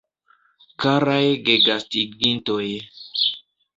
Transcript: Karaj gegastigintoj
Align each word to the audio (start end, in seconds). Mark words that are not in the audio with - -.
Karaj 0.85 1.27
gegastigintoj 1.49 2.67